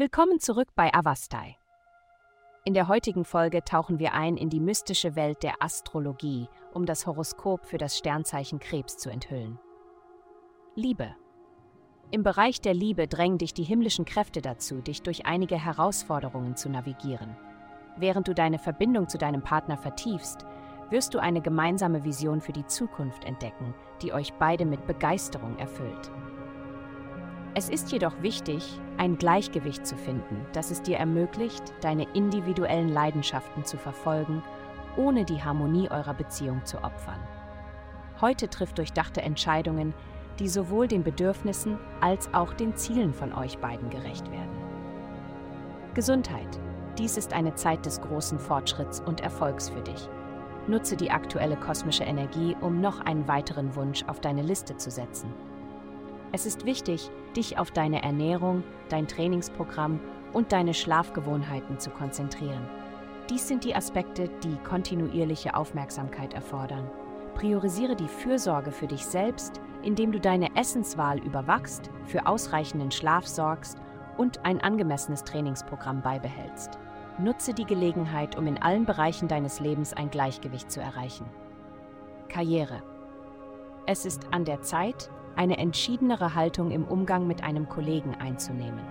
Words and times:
Willkommen 0.00 0.38
zurück 0.38 0.68
bei 0.76 0.94
Avastai. 0.94 1.56
In 2.64 2.72
der 2.72 2.86
heutigen 2.86 3.24
Folge 3.24 3.64
tauchen 3.64 3.98
wir 3.98 4.14
ein 4.14 4.36
in 4.36 4.48
die 4.48 4.60
mystische 4.60 5.16
Welt 5.16 5.42
der 5.42 5.60
Astrologie, 5.60 6.46
um 6.72 6.86
das 6.86 7.04
Horoskop 7.04 7.66
für 7.66 7.78
das 7.78 7.98
Sternzeichen 7.98 8.60
Krebs 8.60 8.96
zu 8.96 9.10
enthüllen. 9.10 9.58
Liebe. 10.76 11.16
Im 12.12 12.22
Bereich 12.22 12.60
der 12.60 12.74
Liebe 12.74 13.08
drängen 13.08 13.38
dich 13.38 13.54
die 13.54 13.64
himmlischen 13.64 14.04
Kräfte 14.04 14.40
dazu, 14.40 14.82
dich 14.82 15.02
durch 15.02 15.26
einige 15.26 15.56
Herausforderungen 15.56 16.54
zu 16.54 16.68
navigieren. 16.68 17.36
Während 17.96 18.28
du 18.28 18.34
deine 18.34 18.60
Verbindung 18.60 19.08
zu 19.08 19.18
deinem 19.18 19.42
Partner 19.42 19.76
vertiefst, 19.76 20.46
wirst 20.90 21.12
du 21.12 21.18
eine 21.18 21.40
gemeinsame 21.40 22.04
Vision 22.04 22.40
für 22.40 22.52
die 22.52 22.66
Zukunft 22.66 23.24
entdecken, 23.24 23.74
die 24.00 24.12
euch 24.12 24.32
beide 24.34 24.64
mit 24.64 24.86
Begeisterung 24.86 25.58
erfüllt. 25.58 26.12
Es 27.54 27.68
ist 27.68 27.90
jedoch 27.90 28.22
wichtig, 28.22 28.78
ein 28.98 29.16
Gleichgewicht 29.16 29.86
zu 29.86 29.96
finden, 29.96 30.46
das 30.52 30.70
es 30.70 30.82
dir 30.82 30.98
ermöglicht, 30.98 31.62
deine 31.80 32.06
individuellen 32.14 32.88
Leidenschaften 32.88 33.64
zu 33.64 33.78
verfolgen, 33.78 34.42
ohne 34.96 35.24
die 35.24 35.42
Harmonie 35.42 35.90
eurer 35.90 36.14
Beziehung 36.14 36.64
zu 36.64 36.78
opfern. 36.78 37.20
Heute 38.20 38.48
trifft 38.48 38.78
durchdachte 38.78 39.22
Entscheidungen, 39.22 39.94
die 40.38 40.48
sowohl 40.48 40.88
den 40.88 41.02
Bedürfnissen 41.02 41.78
als 42.00 42.32
auch 42.34 42.52
den 42.52 42.76
Zielen 42.76 43.12
von 43.12 43.32
euch 43.32 43.58
beiden 43.58 43.90
gerecht 43.90 44.30
werden. 44.30 44.56
Gesundheit. 45.94 46.60
Dies 46.96 47.16
ist 47.16 47.32
eine 47.32 47.54
Zeit 47.54 47.86
des 47.86 48.00
großen 48.00 48.38
Fortschritts 48.38 49.00
und 49.00 49.20
Erfolgs 49.20 49.68
für 49.68 49.80
dich. 49.80 50.08
Nutze 50.66 50.96
die 50.96 51.10
aktuelle 51.10 51.56
kosmische 51.56 52.04
Energie, 52.04 52.56
um 52.60 52.80
noch 52.80 53.00
einen 53.00 53.26
weiteren 53.26 53.74
Wunsch 53.74 54.04
auf 54.06 54.20
deine 54.20 54.42
Liste 54.42 54.76
zu 54.76 54.90
setzen. 54.90 55.32
Es 56.32 56.44
ist 56.44 56.66
wichtig, 56.66 57.10
dich 57.36 57.58
auf 57.58 57.70
deine 57.70 58.02
Ernährung, 58.02 58.62
dein 58.88 59.08
Trainingsprogramm 59.08 60.00
und 60.32 60.52
deine 60.52 60.74
Schlafgewohnheiten 60.74 61.78
zu 61.78 61.90
konzentrieren. 61.90 62.68
Dies 63.30 63.48
sind 63.48 63.64
die 63.64 63.74
Aspekte, 63.74 64.28
die 64.42 64.56
kontinuierliche 64.64 65.54
Aufmerksamkeit 65.54 66.34
erfordern. 66.34 66.90
Priorisiere 67.34 67.94
die 67.94 68.08
Fürsorge 68.08 68.72
für 68.72 68.86
dich 68.86 69.04
selbst, 69.04 69.60
indem 69.82 70.12
du 70.12 70.20
deine 70.20 70.54
Essenswahl 70.56 71.18
überwachst, 71.18 71.90
für 72.04 72.26
ausreichenden 72.26 72.90
Schlaf 72.90 73.26
sorgst 73.26 73.78
und 74.16 74.44
ein 74.44 74.60
angemessenes 74.60 75.24
Trainingsprogramm 75.24 76.02
beibehältst. 76.02 76.78
Nutze 77.18 77.54
die 77.54 77.64
Gelegenheit, 77.64 78.36
um 78.36 78.46
in 78.46 78.60
allen 78.60 78.84
Bereichen 78.84 79.28
deines 79.28 79.60
Lebens 79.60 79.92
ein 79.92 80.10
Gleichgewicht 80.10 80.70
zu 80.70 80.80
erreichen. 80.80 81.26
Karriere. 82.28 82.82
Es 83.90 84.04
ist 84.04 84.26
an 84.32 84.44
der 84.44 84.60
Zeit, 84.60 85.10
eine 85.34 85.56
entschiedenere 85.56 86.34
Haltung 86.34 86.72
im 86.72 86.84
Umgang 86.84 87.26
mit 87.26 87.42
einem 87.42 87.70
Kollegen 87.70 88.14
einzunehmen. 88.16 88.82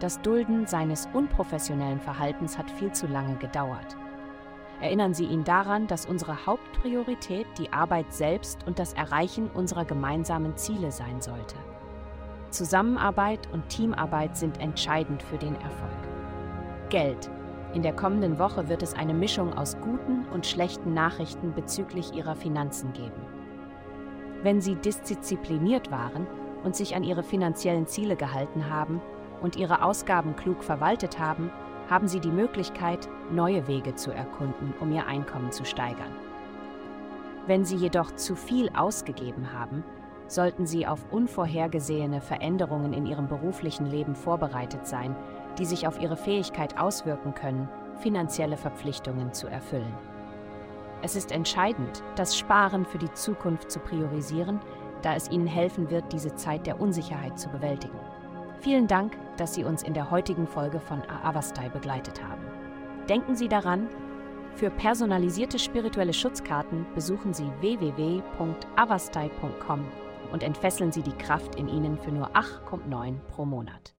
Das 0.00 0.18
Dulden 0.22 0.66
seines 0.66 1.06
unprofessionellen 1.12 2.00
Verhaltens 2.00 2.56
hat 2.56 2.70
viel 2.70 2.90
zu 2.90 3.06
lange 3.06 3.36
gedauert. 3.36 3.98
Erinnern 4.80 5.12
Sie 5.12 5.26
ihn 5.26 5.44
daran, 5.44 5.86
dass 5.88 6.06
unsere 6.06 6.46
Hauptpriorität 6.46 7.46
die 7.58 7.70
Arbeit 7.70 8.14
selbst 8.14 8.66
und 8.66 8.78
das 8.78 8.94
Erreichen 8.94 9.50
unserer 9.50 9.84
gemeinsamen 9.84 10.56
Ziele 10.56 10.90
sein 10.90 11.20
sollte. 11.20 11.56
Zusammenarbeit 12.48 13.46
und 13.52 13.68
Teamarbeit 13.68 14.38
sind 14.38 14.58
entscheidend 14.58 15.22
für 15.22 15.36
den 15.36 15.54
Erfolg. 15.56 16.88
Geld. 16.88 17.30
In 17.74 17.82
der 17.82 17.92
kommenden 17.92 18.38
Woche 18.38 18.70
wird 18.70 18.82
es 18.82 18.94
eine 18.94 19.12
Mischung 19.12 19.52
aus 19.52 19.76
guten 19.82 20.24
und 20.32 20.46
schlechten 20.46 20.94
Nachrichten 20.94 21.52
bezüglich 21.52 22.14
Ihrer 22.14 22.36
Finanzen 22.36 22.94
geben. 22.94 23.43
Wenn 24.44 24.60
sie 24.60 24.74
diszipliniert 24.74 25.90
waren 25.90 26.26
und 26.64 26.76
sich 26.76 26.94
an 26.94 27.02
ihre 27.02 27.22
finanziellen 27.22 27.86
Ziele 27.86 28.14
gehalten 28.14 28.68
haben 28.68 29.00
und 29.40 29.56
ihre 29.56 29.82
Ausgaben 29.82 30.36
klug 30.36 30.62
verwaltet 30.62 31.18
haben, 31.18 31.50
haben 31.88 32.08
sie 32.08 32.20
die 32.20 32.30
Möglichkeit, 32.30 33.08
neue 33.32 33.66
Wege 33.68 33.94
zu 33.94 34.10
erkunden, 34.10 34.74
um 34.80 34.92
ihr 34.92 35.06
Einkommen 35.06 35.50
zu 35.50 35.64
steigern. 35.64 36.14
Wenn 37.46 37.64
sie 37.64 37.76
jedoch 37.76 38.14
zu 38.16 38.36
viel 38.36 38.68
ausgegeben 38.76 39.54
haben, 39.54 39.82
sollten 40.26 40.66
sie 40.66 40.86
auf 40.86 41.06
unvorhergesehene 41.10 42.20
Veränderungen 42.20 42.92
in 42.92 43.06
ihrem 43.06 43.28
beruflichen 43.28 43.86
Leben 43.86 44.14
vorbereitet 44.14 44.86
sein, 44.86 45.16
die 45.58 45.64
sich 45.64 45.86
auf 45.86 45.98
ihre 46.02 46.18
Fähigkeit 46.18 46.78
auswirken 46.78 47.32
können, 47.32 47.66
finanzielle 47.96 48.58
Verpflichtungen 48.58 49.32
zu 49.32 49.46
erfüllen. 49.46 49.94
Es 51.04 51.14
ist 51.16 51.32
entscheidend, 51.32 52.02
das 52.16 52.34
Sparen 52.34 52.86
für 52.86 52.96
die 52.96 53.12
Zukunft 53.12 53.70
zu 53.70 53.78
priorisieren, 53.78 54.58
da 55.02 55.14
es 55.14 55.30
Ihnen 55.30 55.46
helfen 55.46 55.90
wird, 55.90 56.10
diese 56.14 56.34
Zeit 56.34 56.66
der 56.66 56.80
Unsicherheit 56.80 57.38
zu 57.38 57.50
bewältigen. 57.50 58.00
Vielen 58.60 58.86
Dank, 58.86 59.18
dass 59.36 59.52
Sie 59.52 59.64
uns 59.64 59.82
in 59.82 59.92
der 59.92 60.10
heutigen 60.10 60.46
Folge 60.46 60.80
von 60.80 61.02
Avastai 61.22 61.68
begleitet 61.68 62.24
haben. 62.24 62.40
Denken 63.06 63.36
Sie 63.36 63.48
daran, 63.48 63.90
für 64.54 64.70
personalisierte 64.70 65.58
spirituelle 65.58 66.14
Schutzkarten 66.14 66.86
besuchen 66.94 67.34
Sie 67.34 67.52
www.avastai.com 67.60 69.84
und 70.32 70.42
entfesseln 70.42 70.90
Sie 70.90 71.02
die 71.02 71.12
Kraft 71.12 71.56
in 71.56 71.68
Ihnen 71.68 71.98
für 71.98 72.12
nur 72.12 72.30
8,9 72.30 73.18
pro 73.28 73.44
Monat. 73.44 73.92